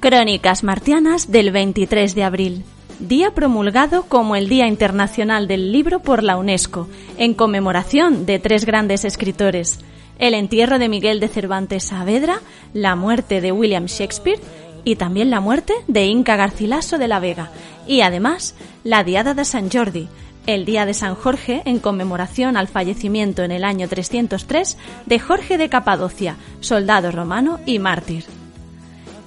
Crónicas 0.00 0.64
Martianas 0.64 1.30
del 1.30 1.50
23 1.50 2.14
de 2.14 2.24
abril. 2.24 2.64
Día 3.00 3.34
promulgado 3.34 4.04
como 4.04 4.34
el 4.34 4.48
Día 4.48 4.66
Internacional 4.66 5.46
del 5.46 5.72
Libro 5.72 6.00
por 6.00 6.22
la 6.22 6.38
UNESCO, 6.38 6.88
en 7.18 7.34
conmemoración 7.34 8.24
de 8.24 8.38
tres 8.38 8.64
grandes 8.64 9.04
escritores. 9.04 9.78
El 10.18 10.32
entierro 10.32 10.78
de 10.78 10.88
Miguel 10.88 11.20
de 11.20 11.28
Cervantes 11.28 11.84
Saavedra, 11.84 12.40
la 12.72 12.96
muerte 12.96 13.42
de 13.42 13.52
William 13.52 13.84
Shakespeare 13.84 14.40
y 14.84 14.96
también 14.96 15.28
la 15.28 15.40
muerte 15.40 15.74
de 15.86 16.06
Inca 16.06 16.34
Garcilaso 16.36 16.96
de 16.96 17.06
la 17.06 17.20
Vega. 17.20 17.50
Y 17.86 18.00
además, 18.00 18.54
la 18.84 19.04
Diada 19.04 19.34
de 19.34 19.44
San 19.44 19.70
Jordi, 19.70 20.08
el 20.46 20.64
Día 20.64 20.86
de 20.86 20.94
San 20.94 21.14
Jorge 21.14 21.60
en 21.66 21.78
conmemoración 21.78 22.56
al 22.56 22.68
fallecimiento 22.68 23.42
en 23.42 23.52
el 23.52 23.64
año 23.64 23.86
303 23.86 24.78
de 25.04 25.18
Jorge 25.18 25.58
de 25.58 25.68
Capadocia, 25.68 26.36
soldado 26.60 27.12
romano 27.12 27.60
y 27.66 27.78
mártir. 27.78 28.39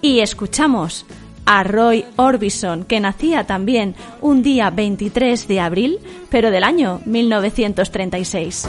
Y 0.03 0.19
escuchamos 0.19 1.05
a 1.45 1.63
Roy 1.63 2.03
Orbison, 2.17 2.83
que 2.83 2.99
nacía 2.99 3.45
también 3.45 3.95
un 4.19 4.43
día 4.43 4.69
23 4.69 5.47
de 5.47 5.61
abril, 5.61 5.99
pero 6.29 6.51
del 6.51 6.65
año 6.65 6.99
1936. 7.05 8.67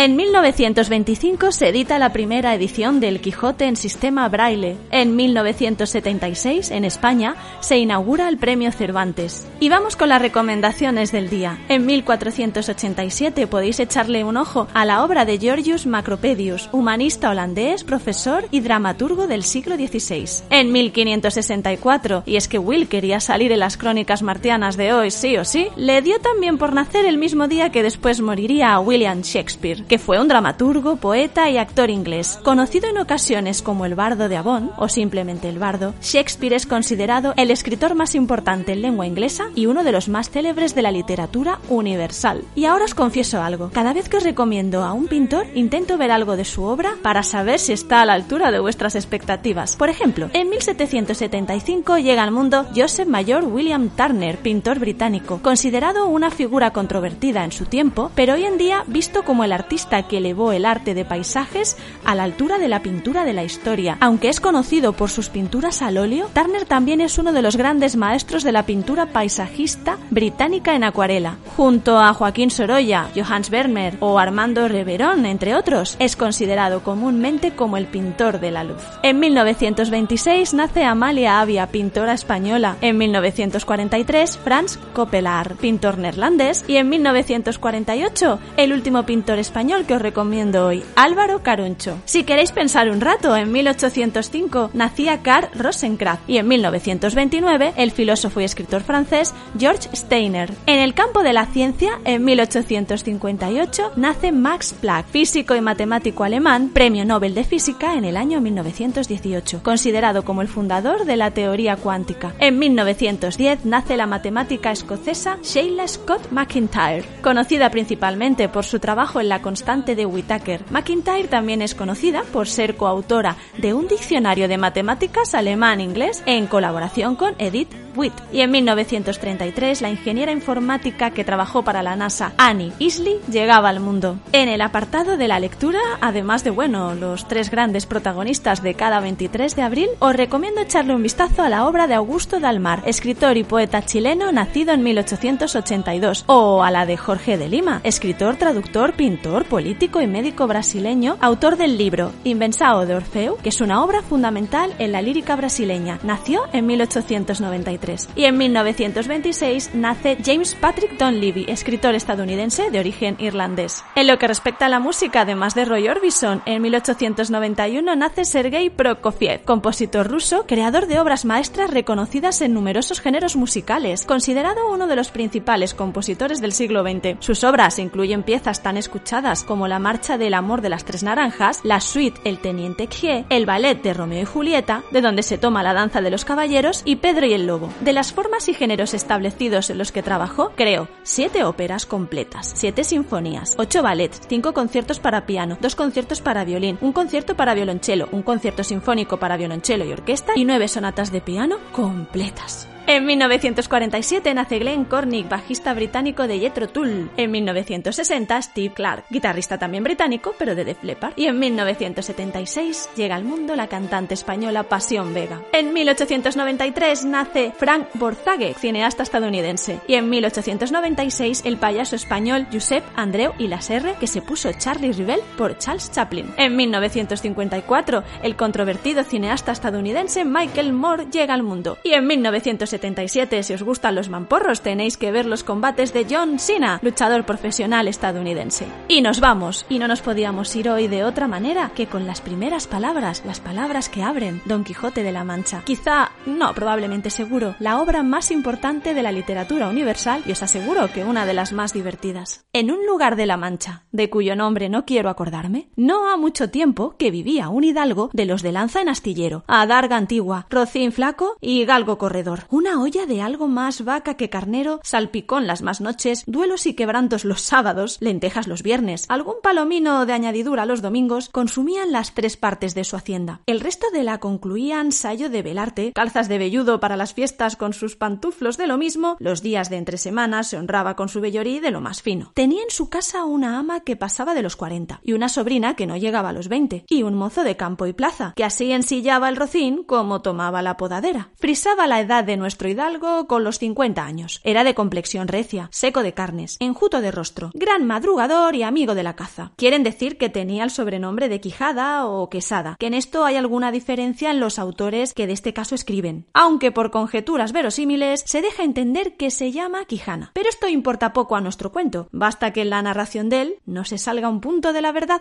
En 0.00 0.14
1925 0.14 1.50
se 1.50 1.70
edita 1.70 1.98
la 1.98 2.12
primera 2.12 2.54
edición 2.54 3.00
del 3.00 3.20
Quijote 3.20 3.64
en 3.64 3.74
sistema 3.74 4.28
braille. 4.28 4.76
En 4.92 5.16
1976, 5.16 6.70
en 6.70 6.84
España, 6.84 7.34
se 7.58 7.78
inaugura 7.78 8.28
el 8.28 8.38
Premio 8.38 8.70
Cervantes. 8.70 9.44
Y 9.58 9.68
vamos 9.70 9.96
con 9.96 10.10
las 10.10 10.22
recomendaciones 10.22 11.10
del 11.10 11.28
día. 11.28 11.58
En 11.68 11.84
1487 11.84 13.48
podéis 13.48 13.80
echarle 13.80 14.22
un 14.22 14.36
ojo 14.36 14.68
a 14.72 14.84
la 14.84 15.02
obra 15.02 15.24
de 15.24 15.36
Georgius 15.36 15.84
Macropedius, 15.84 16.68
humanista 16.70 17.30
holandés, 17.30 17.82
profesor 17.82 18.44
y 18.52 18.60
dramaturgo 18.60 19.26
del 19.26 19.42
siglo 19.42 19.74
XVI. 19.74 20.44
En 20.50 20.70
1564, 20.70 22.22
y 22.24 22.36
es 22.36 22.46
que 22.46 22.60
Will 22.60 22.86
quería 22.86 23.18
salir 23.18 23.50
en 23.50 23.58
las 23.58 23.76
crónicas 23.76 24.22
martianas 24.22 24.76
de 24.76 24.92
hoy 24.92 25.10
sí 25.10 25.36
o 25.38 25.44
sí, 25.44 25.66
le 25.74 26.02
dio 26.02 26.20
también 26.20 26.56
por 26.56 26.72
nacer 26.72 27.04
el 27.04 27.18
mismo 27.18 27.48
día 27.48 27.72
que 27.72 27.82
después 27.82 28.20
moriría 28.20 28.74
a 28.74 28.78
William 28.78 29.22
Shakespeare 29.22 29.87
que 29.88 29.98
fue 29.98 30.20
un 30.20 30.28
dramaturgo, 30.28 30.96
poeta 30.96 31.48
y 31.50 31.56
actor 31.56 31.90
inglés. 31.90 32.38
Conocido 32.44 32.88
en 32.88 32.98
ocasiones 32.98 33.62
como 33.62 33.86
el 33.86 33.94
bardo 33.94 34.28
de 34.28 34.36
Avon 34.36 34.70
o 34.76 34.88
simplemente 34.88 35.48
el 35.48 35.58
bardo, 35.58 35.94
Shakespeare 36.02 36.54
es 36.54 36.66
considerado 36.66 37.32
el 37.36 37.50
escritor 37.50 37.94
más 37.94 38.14
importante 38.14 38.72
en 38.72 38.82
lengua 38.82 39.06
inglesa 39.06 39.46
y 39.54 39.66
uno 39.66 39.84
de 39.84 39.92
los 39.92 40.08
más 40.08 40.30
célebres 40.30 40.74
de 40.74 40.82
la 40.82 40.92
literatura 40.92 41.58
universal. 41.70 42.44
Y 42.54 42.66
ahora 42.66 42.84
os 42.84 42.94
confieso 42.94 43.40
algo, 43.40 43.70
cada 43.72 43.94
vez 43.94 44.08
que 44.08 44.18
os 44.18 44.24
recomiendo 44.24 44.84
a 44.84 44.92
un 44.92 45.08
pintor, 45.08 45.46
intento 45.54 45.96
ver 45.96 46.10
algo 46.10 46.36
de 46.36 46.44
su 46.44 46.64
obra 46.64 46.96
para 47.02 47.22
saber 47.22 47.58
si 47.58 47.72
está 47.72 48.02
a 48.02 48.06
la 48.06 48.12
altura 48.12 48.50
de 48.50 48.60
vuestras 48.60 48.94
expectativas. 48.94 49.76
Por 49.76 49.88
ejemplo, 49.88 50.28
en 50.34 50.50
1775 50.50 51.96
llega 51.98 52.22
al 52.22 52.30
mundo 52.30 52.66
Joseph 52.76 53.08
Mayor 53.08 53.44
William 53.44 53.88
Turner, 53.88 54.36
pintor 54.38 54.78
británico, 54.78 55.40
considerado 55.42 56.06
una 56.08 56.30
figura 56.30 56.72
controvertida 56.72 57.44
en 57.44 57.52
su 57.52 57.64
tiempo, 57.64 58.10
pero 58.14 58.34
hoy 58.34 58.44
en 58.44 58.58
día 58.58 58.84
visto 58.86 59.22
como 59.24 59.44
el 59.44 59.52
artista 59.52 59.77
que 59.86 60.18
elevó 60.18 60.52
el 60.52 60.64
arte 60.64 60.94
de 60.94 61.04
paisajes 61.04 61.76
a 62.04 62.14
la 62.14 62.24
altura 62.24 62.58
de 62.58 62.68
la 62.68 62.82
pintura 62.82 63.24
de 63.24 63.32
la 63.32 63.44
historia. 63.44 63.96
Aunque 64.00 64.28
es 64.28 64.40
conocido 64.40 64.92
por 64.92 65.10
sus 65.10 65.28
pinturas 65.28 65.82
al 65.82 65.98
óleo, 65.98 66.28
Turner 66.34 66.64
también 66.64 67.00
es 67.00 67.18
uno 67.18 67.32
de 67.32 67.42
los 67.42 67.56
grandes 67.56 67.96
maestros 67.96 68.42
de 68.42 68.52
la 68.52 68.66
pintura 68.66 69.06
paisajista 69.06 69.98
británica 70.10 70.74
en 70.74 70.84
acuarela. 70.84 71.36
Junto 71.56 71.98
a 71.98 72.12
Joaquín 72.12 72.50
Sorolla, 72.50 73.08
Johannes 73.14 73.50
Vermeer 73.50 73.96
o 74.00 74.18
Armando 74.18 74.66
Reverón, 74.68 75.26
entre 75.26 75.54
otros, 75.54 75.96
es 75.98 76.16
considerado 76.16 76.82
comúnmente 76.82 77.52
como 77.52 77.76
el 77.76 77.86
pintor 77.86 78.40
de 78.40 78.50
la 78.50 78.64
luz. 78.64 78.82
En 79.02 79.20
1926 79.20 80.54
nace 80.54 80.84
Amalia 80.84 81.40
Avia, 81.40 81.68
pintora 81.68 82.14
española. 82.14 82.76
En 82.80 82.98
1943, 82.98 84.38
Franz 84.38 84.78
Coppelar, 84.92 85.54
pintor 85.54 85.98
neerlandés. 85.98 86.64
Y 86.66 86.76
en 86.76 86.88
1948, 86.88 88.38
el 88.56 88.72
último 88.72 89.04
pintor 89.04 89.38
español 89.38 89.67
que 89.68 89.94
os 89.94 90.00
recomiendo 90.02 90.66
hoy, 90.66 90.82
Álvaro 90.96 91.42
Caruncho. 91.42 91.98
Si 92.06 92.24
queréis 92.24 92.52
pensar 92.52 92.88
un 92.88 93.02
rato, 93.02 93.36
en 93.36 93.52
1805 93.52 94.70
nacía 94.72 95.22
Karl 95.22 95.50
Rosenkrantz 95.54 96.22
y 96.26 96.38
en 96.38 96.48
1929 96.48 97.74
el 97.76 97.90
filósofo 97.90 98.40
y 98.40 98.44
escritor 98.44 98.82
francés 98.82 99.34
George 99.58 99.90
Steiner. 99.94 100.50
En 100.64 100.78
el 100.78 100.94
campo 100.94 101.22
de 101.22 101.34
la 101.34 101.44
ciencia, 101.44 102.00
en 102.06 102.24
1858 102.24 103.92
nace 103.96 104.32
Max 104.32 104.74
Planck, 104.80 105.06
físico 105.08 105.54
y 105.54 105.60
matemático 105.60 106.24
alemán, 106.24 106.70
premio 106.70 107.04
Nobel 107.04 107.34
de 107.34 107.44
Física 107.44 107.94
en 107.94 108.06
el 108.06 108.16
año 108.16 108.40
1918, 108.40 109.60
considerado 109.62 110.24
como 110.24 110.40
el 110.40 110.48
fundador 110.48 111.04
de 111.04 111.16
la 111.16 111.32
teoría 111.32 111.76
cuántica. 111.76 112.32
En 112.40 112.58
1910 112.58 113.66
nace 113.66 113.98
la 113.98 114.06
matemática 114.06 114.72
escocesa 114.72 115.36
Sheila 115.42 115.86
Scott 115.86 116.32
McIntyre, 116.32 117.04
conocida 117.20 117.70
principalmente 117.70 118.48
por 118.48 118.64
su 118.64 118.78
trabajo 118.78 119.20
en 119.20 119.28
la 119.28 119.42
constante 119.58 119.96
de 119.96 120.06
Whittaker. 120.06 120.64
McIntyre 120.70 121.26
también 121.26 121.62
es 121.62 121.74
conocida 121.74 122.22
por 122.32 122.46
ser 122.46 122.76
coautora 122.76 123.36
de 123.56 123.74
un 123.74 123.88
diccionario 123.88 124.46
de 124.46 124.56
matemáticas 124.56 125.34
alemán-inglés 125.34 126.22
en 126.26 126.46
colaboración 126.46 127.16
con 127.16 127.34
Edith 127.38 127.74
Witt. 127.96 128.12
Y 128.32 128.42
en 128.42 128.52
1933 128.52 129.82
la 129.82 129.90
ingeniera 129.90 130.30
informática 130.30 131.10
que 131.10 131.24
trabajó 131.24 131.64
para 131.64 131.82
la 131.82 131.96
NASA, 131.96 132.32
Annie 132.36 132.72
Isley, 132.78 133.18
llegaba 133.28 133.68
al 133.68 133.80
mundo. 133.80 134.18
En 134.30 134.48
el 134.48 134.60
apartado 134.60 135.16
de 135.16 135.26
la 135.26 135.40
lectura, 135.40 135.80
además 136.00 136.44
de 136.44 136.50
bueno, 136.50 136.94
los 136.94 137.26
tres 137.26 137.50
grandes 137.50 137.86
protagonistas 137.86 138.62
de 138.62 138.74
cada 138.74 139.00
23 139.00 139.56
de 139.56 139.62
abril, 139.62 139.88
os 139.98 140.14
recomiendo 140.14 140.60
echarle 140.60 140.94
un 140.94 141.02
vistazo 141.02 141.42
a 141.42 141.48
la 141.48 141.66
obra 141.66 141.88
de 141.88 141.94
Augusto 141.94 142.38
Dalmar, 142.38 142.82
escritor 142.86 143.36
y 143.36 143.42
poeta 143.42 143.84
chileno 143.84 144.30
nacido 144.30 144.72
en 144.72 144.84
1882, 144.84 146.24
o 146.28 146.62
a 146.62 146.70
la 146.70 146.86
de 146.86 146.96
Jorge 146.96 147.36
de 147.36 147.48
Lima, 147.48 147.80
escritor, 147.82 148.36
traductor, 148.36 148.92
pintor, 148.92 149.46
político 149.48 150.00
y 150.00 150.06
médico 150.06 150.46
brasileño, 150.46 151.16
autor 151.20 151.56
del 151.56 151.78
libro 151.78 152.12
Invensao 152.24 152.86
de 152.86 152.94
Orfeu, 152.94 153.36
que 153.42 153.48
es 153.48 153.60
una 153.60 153.82
obra 153.82 154.02
fundamental 154.02 154.74
en 154.78 154.92
la 154.92 155.02
lírica 155.02 155.34
brasileña. 155.36 155.98
Nació 156.02 156.42
en 156.52 156.66
1893 156.66 158.10
y 158.14 158.24
en 158.24 158.36
1926 158.36 159.70
nace 159.74 160.18
James 160.24 160.54
Patrick 160.54 160.98
Donlevy, 160.98 161.46
escritor 161.48 161.94
estadounidense 161.94 162.70
de 162.70 162.78
origen 162.78 163.16
irlandés. 163.18 163.82
En 163.94 164.06
lo 164.06 164.18
que 164.18 164.28
respecta 164.28 164.66
a 164.66 164.68
la 164.68 164.80
música, 164.80 165.22
además 165.22 165.54
de 165.54 165.64
Roy 165.64 165.88
Orbison, 165.88 166.42
en 166.44 166.62
1891 166.62 167.96
nace 167.96 168.24
Sergei 168.24 168.70
Prokofiev, 168.70 169.44
compositor 169.44 170.08
ruso, 170.08 170.44
creador 170.46 170.86
de 170.86 171.00
obras 171.00 171.24
maestras 171.24 171.70
reconocidas 171.70 172.42
en 172.42 172.52
numerosos 172.52 173.00
géneros 173.00 173.36
musicales, 173.36 174.04
considerado 174.04 174.70
uno 174.70 174.86
de 174.86 174.96
los 174.96 175.10
principales 175.10 175.74
compositores 175.74 176.40
del 176.40 176.52
siglo 176.52 176.82
XX. 176.82 177.16
Sus 177.20 177.44
obras 177.44 177.78
incluyen 177.78 178.22
piezas 178.22 178.62
tan 178.62 178.76
escuchadas 178.76 179.37
como 179.44 179.68
la 179.68 179.78
Marcha 179.78 180.18
del 180.18 180.34
Amor 180.34 180.60
de 180.60 180.68
las 180.68 180.84
Tres 180.84 181.02
Naranjas, 181.02 181.60
la 181.62 181.80
suite 181.80 182.20
El 182.24 182.38
Teniente 182.38 182.86
Gie, 182.86 183.24
el 183.30 183.46
ballet 183.46 183.82
de 183.82 183.94
Romeo 183.94 184.22
y 184.22 184.24
Julieta, 184.24 184.82
de 184.90 185.00
donde 185.00 185.22
se 185.22 185.38
toma 185.38 185.62
la 185.62 185.74
danza 185.74 186.00
de 186.00 186.10
los 186.10 186.24
caballeros, 186.24 186.82
y 186.84 186.96
Pedro 186.96 187.26
y 187.26 187.32
el 187.32 187.46
Lobo. 187.46 187.72
De 187.80 187.92
las 187.92 188.12
formas 188.12 188.48
y 188.48 188.54
géneros 188.54 188.94
establecidos 188.94 189.70
en 189.70 189.78
los 189.78 189.92
que 189.92 190.02
trabajó, 190.02 190.52
creó 190.56 190.88
siete 191.02 191.44
óperas 191.44 191.86
completas, 191.86 192.52
siete 192.54 192.84
sinfonías, 192.84 193.54
ocho 193.58 193.82
ballets, 193.82 194.20
cinco 194.28 194.52
conciertos 194.52 194.98
para 195.00 195.26
piano, 195.26 195.58
dos 195.60 195.74
conciertos 195.74 196.20
para 196.20 196.44
violín, 196.44 196.78
un 196.80 196.92
concierto 196.92 197.36
para 197.36 197.54
violonchelo, 197.54 198.08
un 198.12 198.22
concierto 198.22 198.64
sinfónico 198.64 199.18
para 199.18 199.36
violonchelo 199.36 199.84
y 199.84 199.92
orquesta 199.92 200.32
y 200.36 200.44
nueve 200.44 200.68
sonatas 200.68 201.12
de 201.12 201.20
piano 201.20 201.58
completas. 201.72 202.68
En 202.88 203.04
1947 203.04 204.32
nace 204.32 204.58
Glenn 204.58 204.86
Cornick, 204.86 205.28
bajista 205.28 205.74
británico 205.74 206.26
de 206.26 206.38
Jethro 206.38 206.70
Tull. 206.70 207.10
En 207.18 207.30
1960 207.30 208.40
Steve 208.40 208.72
Clark, 208.72 209.04
guitarrista 209.10 209.58
también 209.58 209.84
británico, 209.84 210.34
pero 210.38 210.54
de 210.54 210.64
Def 210.64 210.82
Leppard. 210.82 211.12
Y 211.14 211.26
en 211.26 211.38
1976 211.38 212.88
llega 212.96 213.16
al 213.16 213.24
mundo 213.24 213.56
la 213.56 213.66
cantante 213.66 214.14
española 214.14 214.62
Pasión 214.62 215.12
Vega. 215.12 215.42
En 215.52 215.74
1893 215.74 217.04
nace 217.04 217.52
Frank 217.58 217.88
Borzage, 217.92 218.54
cineasta 218.54 219.02
estadounidense. 219.02 219.80
Y 219.86 219.96
en 219.96 220.08
1896 220.08 221.42
el 221.44 221.58
payaso 221.58 221.94
español 221.94 222.46
Josep 222.50 222.82
Andreu 222.96 223.34
y 223.36 223.48
la 223.48 223.60
Serre, 223.60 223.96
que 224.00 224.06
se 224.06 224.22
puso 224.22 224.50
Charlie 224.54 224.92
Rivel 224.92 225.20
por 225.36 225.58
Charles 225.58 225.92
Chaplin. 225.92 226.32
En 226.38 226.56
1954 226.56 228.02
el 228.22 228.34
controvertido 228.34 229.04
cineasta 229.04 229.52
estadounidense 229.52 230.24
Michael 230.24 230.72
Moore 230.72 231.08
llega 231.12 231.34
al 231.34 231.42
mundo. 231.42 231.76
Y 231.84 231.92
en 231.92 232.06
1970 232.06 232.77
1977, 232.78 233.42
si 233.42 233.54
os 233.54 233.62
gustan 233.62 233.94
los 233.94 234.08
mamporros, 234.08 234.62
tenéis 234.62 234.96
que 234.96 235.10
ver 235.10 235.26
los 235.26 235.44
combates 235.44 235.92
de 235.92 236.06
John 236.08 236.38
Cena, 236.38 236.78
luchador 236.82 237.24
profesional 237.24 237.88
estadounidense. 237.88 238.66
Y 238.88 239.00
nos 239.00 239.20
vamos, 239.20 239.66
y 239.68 239.78
no 239.78 239.88
nos 239.88 240.00
podíamos 240.00 240.54
ir 240.56 240.68
hoy 240.68 240.88
de 240.88 241.04
otra 241.04 241.28
manera 241.28 241.72
que 241.74 241.86
con 241.86 242.06
las 242.06 242.20
primeras 242.20 242.66
palabras, 242.66 243.22
las 243.24 243.40
palabras 243.40 243.88
que 243.88 244.02
abren 244.02 244.40
Don 244.44 244.64
Quijote 244.64 245.02
de 245.02 245.12
la 245.12 245.24
Mancha. 245.24 245.62
Quizá, 245.64 246.10
no, 246.26 246.54
probablemente 246.54 247.10
seguro, 247.10 247.54
la 247.58 247.80
obra 247.80 248.02
más 248.02 248.30
importante 248.30 248.94
de 248.94 249.02
la 249.02 249.12
literatura 249.12 249.68
universal 249.68 250.22
y 250.26 250.32
os 250.32 250.42
aseguro 250.42 250.92
que 250.92 251.04
una 251.04 251.26
de 251.26 251.34
las 251.34 251.52
más 251.52 251.72
divertidas. 251.72 252.44
En 252.52 252.70
un 252.70 252.86
lugar 252.86 253.16
de 253.16 253.26
la 253.26 253.36
Mancha, 253.36 253.84
de 253.92 254.10
cuyo 254.10 254.36
nombre 254.36 254.68
no 254.68 254.84
quiero 254.84 255.10
acordarme, 255.10 255.68
no 255.76 256.08
ha 256.10 256.16
mucho 256.16 256.50
tiempo 256.50 256.96
que 256.98 257.10
vivía 257.10 257.48
un 257.48 257.64
hidalgo 257.64 258.10
de 258.12 258.24
los 258.24 258.42
de 258.42 258.52
lanza 258.52 258.80
en 258.80 258.88
astillero, 258.88 259.44
adarga 259.46 259.96
antigua, 259.96 260.46
rocín 260.50 260.92
flaco 260.92 261.36
y 261.40 261.64
galgo 261.64 261.98
corredor. 261.98 262.44
Una 262.50 262.67
olla 262.76 263.06
de 263.06 263.22
algo 263.22 263.48
más 263.48 263.84
vaca 263.84 264.14
que 264.14 264.28
carnero, 264.28 264.80
salpicón 264.82 265.46
las 265.46 265.62
más 265.62 265.80
noches, 265.80 266.24
duelos 266.26 266.66
y 266.66 266.74
quebrantos 266.74 267.24
los 267.24 267.40
sábados, 267.40 267.96
lentejas 268.00 268.46
los 268.48 268.62
viernes, 268.62 269.06
algún 269.08 269.36
palomino 269.42 270.04
de 270.04 270.12
añadidura 270.12 270.66
los 270.66 270.82
domingos, 270.82 271.28
consumían 271.30 271.92
las 271.92 272.14
tres 272.14 272.36
partes 272.36 272.74
de 272.74 272.84
su 272.84 272.96
hacienda. 272.96 273.40
El 273.46 273.60
resto 273.60 273.86
de 273.92 274.02
la 274.02 274.18
concluían 274.18 274.92
sayo 274.92 275.30
de 275.30 275.42
velarte, 275.42 275.92
calzas 275.92 276.28
de 276.28 276.38
velludo 276.38 276.80
para 276.80 276.96
las 276.96 277.14
fiestas 277.14 277.56
con 277.56 277.72
sus 277.72 277.96
pantuflos 277.96 278.56
de 278.56 278.66
lo 278.66 278.76
mismo, 278.76 279.16
los 279.20 279.40
días 279.40 279.70
de 279.70 279.76
entre 279.76 279.96
semanas 279.96 280.48
se 280.48 280.58
honraba 280.58 280.96
con 280.96 281.08
su 281.08 281.20
vellorí 281.20 281.60
de 281.60 281.70
lo 281.70 281.80
más 281.80 282.02
fino. 282.02 282.32
Tenía 282.34 282.62
en 282.62 282.70
su 282.70 282.90
casa 282.90 283.24
una 283.24 283.58
ama 283.58 283.80
que 283.80 283.96
pasaba 283.96 284.34
de 284.34 284.42
los 284.42 284.56
cuarenta, 284.56 285.00
y 285.02 285.12
una 285.12 285.28
sobrina 285.28 285.76
que 285.76 285.86
no 285.86 285.96
llegaba 285.96 286.30
a 286.30 286.32
los 286.32 286.48
veinte, 286.48 286.84
y 286.88 287.04
un 287.04 287.14
mozo 287.14 287.44
de 287.44 287.56
campo 287.56 287.86
y 287.86 287.92
plaza, 287.92 288.32
que 288.36 288.44
así 288.44 288.72
ensillaba 288.72 289.28
el 289.28 289.36
rocín 289.36 289.84
como 289.84 290.20
tomaba 290.22 290.60
la 290.62 290.76
podadera. 290.76 291.30
Frisaba 291.36 291.86
la 291.86 292.00
edad 292.00 292.24
de 292.24 292.36
nuestro 292.36 292.57
hidalgo 292.66 293.28
con 293.28 293.44
los 293.44 293.60
cincuenta 293.60 294.04
años. 294.04 294.40
Era 294.42 294.64
de 294.64 294.74
complexión 294.74 295.28
recia, 295.28 295.68
seco 295.70 296.02
de 296.02 296.14
carnes, 296.14 296.56
enjuto 296.58 297.00
de 297.00 297.12
rostro, 297.12 297.52
gran 297.54 297.86
madrugador 297.86 298.56
y 298.56 298.64
amigo 298.64 298.96
de 298.96 299.04
la 299.04 299.14
caza. 299.14 299.52
Quieren 299.56 299.84
decir 299.84 300.18
que 300.18 300.30
tenía 300.30 300.64
el 300.64 300.70
sobrenombre 300.70 301.28
de 301.28 301.40
Quijada 301.40 302.06
o 302.06 302.30
Quesada, 302.30 302.76
que 302.80 302.86
en 302.86 302.94
esto 302.94 303.24
hay 303.24 303.36
alguna 303.36 303.70
diferencia 303.70 304.30
en 304.30 304.40
los 304.40 304.58
autores 304.58 305.14
que 305.14 305.26
de 305.26 305.34
este 305.34 305.52
caso 305.52 305.74
escriben, 305.74 306.26
aunque 306.32 306.72
por 306.72 306.90
conjeturas 306.90 307.52
verosímiles 307.52 308.24
se 308.26 308.42
deja 308.42 308.64
entender 308.64 309.16
que 309.16 309.30
se 309.30 309.52
llama 309.52 309.84
Quijana. 309.84 310.32
Pero 310.34 310.48
esto 310.48 310.66
importa 310.66 311.12
poco 311.12 311.36
a 311.36 311.40
nuestro 311.40 311.70
cuento, 311.70 312.08
basta 312.10 312.52
que 312.52 312.62
en 312.62 312.70
la 312.70 312.82
narración 312.82 313.28
de 313.28 313.42
él 313.42 313.56
no 313.66 313.84
se 313.84 313.98
salga 313.98 314.28
un 314.28 314.40
punto 314.40 314.72
de 314.72 314.82
la 314.82 314.92
verdad. 314.92 315.20